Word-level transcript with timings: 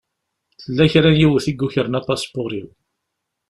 Tella 0.63 0.85
kra 0.91 1.09
n 1.13 1.15
yiwet 1.19 1.45
i 1.51 1.53
yukren 1.59 1.97
apaspuṛ-iw. 1.99 2.67